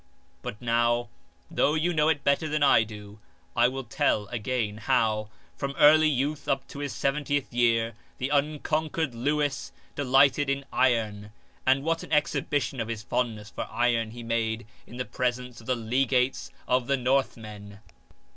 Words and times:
"But 0.41 0.59
now, 0.59 1.09
though 1.51 1.75
you 1.75 1.93
know 1.93 2.09
it 2.09 2.23
better 2.23 2.47
than 2.49 2.63
I 2.63 2.81
do, 2.81 3.19
I 3.55 3.67
will 3.67 3.83
tell 3.83 4.25
again 4.29 4.77
how, 4.77 5.29
from 5.55 5.75
early 5.77 6.09
youth 6.09 6.47
up 6.47 6.67
to 6.69 6.79
his 6.79 6.91
seventieth 6.91 7.53
year, 7.53 7.93
the 8.17 8.29
unconquered 8.29 9.13
Lewis 9.13 9.71
delighted 9.93 10.49
in 10.49 10.65
iron; 10.73 11.33
and 11.67 11.83
what 11.83 12.01
an 12.01 12.11
exhibition 12.11 12.79
of 12.79 12.87
his 12.87 13.03
fondness 13.03 13.51
for 13.51 13.67
iron 13.69 14.09
he 14.09 14.23
made 14.23 14.65
in 14.87 14.97
the 14.97 15.05
presence 15.05 15.61
of 15.61 15.67
the 15.67 15.75
legates 15.75 16.49
of 16.67 16.87
the 16.87 16.97
Northmen 16.97 17.77